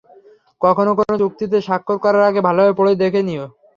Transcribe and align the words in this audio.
কখনও 0.61 0.97
কোনো 0.99 1.13
চুক্তিতে 1.21 1.57
স্বাক্ষর 1.67 1.97
করার 2.03 2.23
আগে 2.29 2.41
ভালভাবে 2.47 2.73
পড়েও 2.77 2.99
দেখিনি। 3.01 3.33